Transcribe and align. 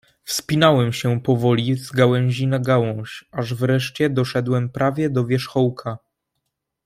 "Wspinałem 0.23 0.93
się 0.93 1.21
powoli 1.21 1.75
z 1.75 1.91
gałęzi 1.91 2.47
na 2.47 2.59
gałąź, 2.59 3.25
aż 3.31 3.53
wreszcie 3.53 4.09
doszedłem 4.09 4.69
prawie 4.69 5.09
do 5.09 5.25
wierzchołka." 5.25 5.97